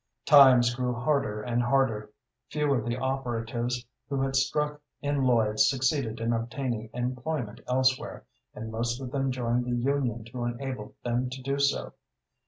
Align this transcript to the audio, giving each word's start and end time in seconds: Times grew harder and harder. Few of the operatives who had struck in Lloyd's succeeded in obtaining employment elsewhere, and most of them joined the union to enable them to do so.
Times 0.25 0.73
grew 0.73 0.95
harder 0.95 1.43
and 1.43 1.61
harder. 1.61 2.09
Few 2.49 2.73
of 2.73 2.85
the 2.87 2.97
operatives 2.97 3.85
who 4.09 4.19
had 4.23 4.35
struck 4.35 4.81
in 4.99 5.23
Lloyd's 5.25 5.69
succeeded 5.69 6.19
in 6.19 6.33
obtaining 6.33 6.89
employment 6.91 7.61
elsewhere, 7.67 8.25
and 8.55 8.71
most 8.71 8.99
of 8.99 9.11
them 9.11 9.31
joined 9.31 9.65
the 9.65 9.75
union 9.75 10.23
to 10.25 10.45
enable 10.45 10.95
them 11.03 11.29
to 11.29 11.41
do 11.43 11.59
so. 11.59 11.93